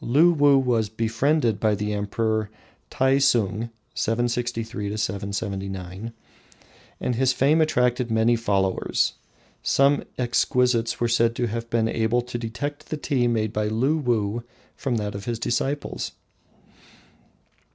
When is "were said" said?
10.99-11.35